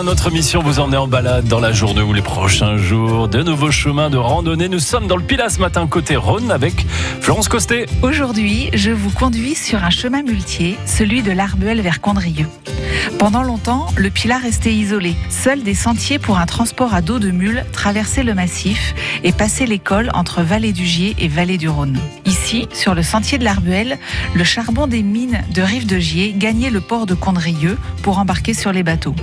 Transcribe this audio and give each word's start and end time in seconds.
notre 0.00 0.30
mission 0.30 0.62
vous 0.62 0.80
emmener 0.80 0.96
en 0.96 1.06
balade 1.06 1.46
dans 1.46 1.60
la 1.60 1.70
journée 1.70 2.00
ou 2.00 2.14
les 2.14 2.22
prochains 2.22 2.78
jours. 2.78 3.28
De 3.28 3.42
nouveaux 3.42 3.70
chemins 3.70 4.08
de 4.08 4.16
randonnée. 4.16 4.68
Nous 4.68 4.78
sommes 4.78 5.06
dans 5.06 5.16
le 5.16 5.22
Pilat 5.22 5.50
ce 5.50 5.60
matin, 5.60 5.86
côté 5.86 6.16
Rhône, 6.16 6.50
avec 6.50 6.86
Florence 7.20 7.48
Costet. 7.48 7.86
Aujourd'hui, 8.00 8.70
je 8.72 8.90
vous 8.90 9.10
conduis 9.10 9.54
sur 9.54 9.84
un 9.84 9.90
chemin 9.90 10.22
muletier, 10.22 10.78
celui 10.86 11.22
de 11.22 11.30
l'Arbuel 11.30 11.82
vers 11.82 12.00
Condrieux. 12.00 12.48
Pendant 13.18 13.42
longtemps, 13.42 13.86
le 13.96 14.08
Pilat 14.08 14.38
restait 14.38 14.72
isolé. 14.72 15.14
Seuls 15.28 15.62
des 15.62 15.74
sentiers 15.74 16.18
pour 16.18 16.38
un 16.38 16.46
transport 16.46 16.94
à 16.94 17.02
dos 17.02 17.18
de 17.18 17.30
mule 17.30 17.64
traversaient 17.72 18.24
le 18.24 18.34
massif 18.34 18.94
et 19.22 19.32
passaient 19.32 19.66
l'école 19.66 20.10
entre 20.14 20.42
Vallée 20.42 20.72
du 20.72 20.86
Gier 20.86 21.14
et 21.18 21.28
Vallée 21.28 21.58
du 21.58 21.68
Rhône. 21.68 21.98
Ici, 22.24 22.66
sur 22.72 22.94
le 22.94 23.02
sentier 23.02 23.36
de 23.38 23.44
l'Arbuel, 23.44 23.98
le 24.34 24.44
charbon 24.44 24.86
des 24.86 25.02
mines 25.02 25.42
de 25.54 25.62
Rive 25.62 25.86
de 25.86 25.98
Gier 25.98 26.34
gagnait 26.36 26.70
le 26.70 26.80
port 26.80 27.06
de 27.06 27.14
Condrieux 27.14 27.76
pour 28.02 28.18
embarquer 28.18 28.54
sur 28.54 28.72
les 28.72 28.82
bateaux. 28.82 29.14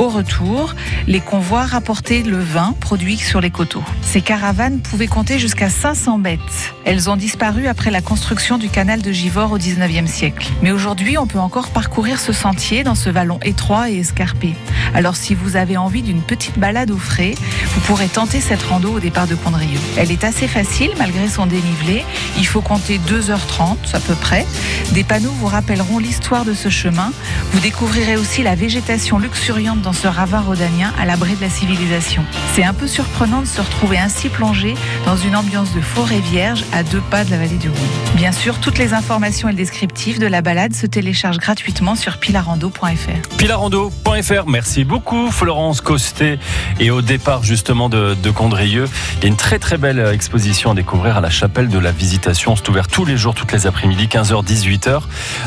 Au 0.00 0.08
retour, 0.08 0.74
les 1.06 1.20
convois 1.20 1.66
rapportaient 1.66 2.22
le 2.22 2.38
vin 2.38 2.74
produit 2.80 3.18
sur 3.18 3.42
les 3.42 3.50
coteaux. 3.50 3.84
Ces 4.00 4.22
caravanes 4.22 4.80
pouvaient 4.80 5.06
compter 5.06 5.38
jusqu'à 5.38 5.68
500 5.68 6.18
bêtes. 6.20 6.72
Elles 6.86 7.10
ont 7.10 7.16
disparu 7.16 7.66
après 7.66 7.90
la 7.90 8.00
construction 8.00 8.56
du 8.56 8.70
canal 8.70 9.02
de 9.02 9.12
Givors 9.12 9.52
au 9.52 9.58
19e 9.58 10.06
siècle. 10.06 10.50
Mais 10.62 10.70
aujourd'hui, 10.70 11.18
on 11.18 11.26
peut 11.26 11.38
encore 11.38 11.68
parcourir 11.68 12.18
ce 12.18 12.32
sentier 12.32 12.82
dans 12.82 12.94
ce 12.94 13.10
vallon 13.10 13.38
étroit 13.42 13.90
et 13.90 13.98
escarpé. 13.98 14.54
Alors 14.94 15.16
si 15.16 15.34
vous 15.34 15.56
avez 15.56 15.76
envie 15.76 16.00
d'une 16.00 16.22
petite 16.22 16.58
balade 16.58 16.90
au 16.90 16.96
frais, 16.96 17.34
vous 17.66 17.80
pourrez 17.82 18.08
tenter 18.08 18.40
cette 18.40 18.62
rando 18.62 18.94
au 18.94 19.00
départ 19.00 19.26
de 19.26 19.34
Condrieux. 19.34 19.78
Elle 19.98 20.10
est 20.10 20.24
assez 20.24 20.48
facile 20.48 20.92
malgré 20.98 21.28
son 21.28 21.44
dénivelé. 21.44 22.04
Il 22.38 22.46
faut 22.46 22.62
compter 22.62 22.98
2h30 23.06 23.76
à 23.92 24.00
peu 24.00 24.14
près. 24.14 24.46
Des 24.92 25.04
panneaux 25.04 25.30
vous 25.30 25.46
rappelleront 25.46 25.98
l'histoire 25.98 26.44
de 26.44 26.52
ce 26.52 26.68
chemin. 26.68 27.12
Vous 27.52 27.60
découvrirez 27.60 28.16
aussi 28.16 28.42
la 28.42 28.56
végétation 28.56 29.18
luxuriante 29.18 29.80
dans 29.82 29.92
ce 29.92 30.08
ravin 30.08 30.40
rhodanien 30.40 30.92
à 30.98 31.04
l'abri 31.04 31.36
de 31.36 31.40
la 31.40 31.48
civilisation. 31.48 32.24
C'est 32.54 32.64
un 32.64 32.74
peu 32.74 32.88
surprenant 32.88 33.40
de 33.40 33.46
se 33.46 33.60
retrouver 33.60 33.98
ainsi 33.98 34.28
plongé 34.28 34.74
dans 35.06 35.16
une 35.16 35.36
ambiance 35.36 35.72
de 35.74 35.80
forêt 35.80 36.18
vierge 36.18 36.64
à 36.72 36.82
deux 36.82 37.00
pas 37.00 37.24
de 37.24 37.30
la 37.30 37.38
vallée 37.38 37.56
du 37.56 37.68
Rhône. 37.68 37.78
Bien 38.16 38.32
sûr, 38.32 38.58
toutes 38.58 38.78
les 38.78 38.92
informations 38.92 39.48
et 39.48 39.52
le 39.52 39.56
descriptif 39.56 40.18
de 40.18 40.26
la 40.26 40.42
balade 40.42 40.74
se 40.74 40.86
téléchargent 40.86 41.38
gratuitement 41.38 41.94
sur 41.94 42.18
pilarando.fr. 42.18 43.36
Pilarando.fr, 43.38 44.48
merci 44.48 44.82
beaucoup 44.82 45.30
Florence 45.30 45.80
Costet. 45.80 46.40
Et 46.80 46.90
au 46.90 47.00
départ 47.00 47.44
justement 47.44 47.88
de, 47.88 48.14
de 48.20 48.30
Condrieux, 48.30 48.88
il 49.18 49.22
y 49.22 49.26
a 49.26 49.28
une 49.28 49.36
très 49.36 49.60
très 49.60 49.78
belle 49.78 50.04
exposition 50.12 50.72
à 50.72 50.74
découvrir 50.74 51.16
à 51.16 51.20
la 51.20 51.30
chapelle 51.30 51.68
de 51.68 51.78
la 51.78 51.92
Visitation. 51.92 52.56
C'est 52.56 52.68
ouvert 52.68 52.88
tous 52.88 53.04
les 53.04 53.16
jours, 53.16 53.34
toutes 53.34 53.52
les 53.52 53.68
après-midi, 53.68 54.06
15h, 54.06 54.44
18h, 54.80 55.02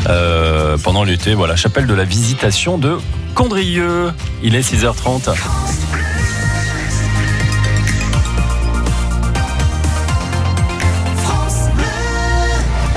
euh, 0.07 0.77
pendant 0.77 1.03
l'été. 1.03 1.33
Voilà, 1.33 1.55
chapelle 1.55 1.87
de 1.87 1.93
la 1.93 2.03
Visitation 2.03 2.77
de 2.77 2.97
Condrieux. 3.35 4.11
Il 4.41 4.55
est 4.55 4.61
6h30. 4.61 5.33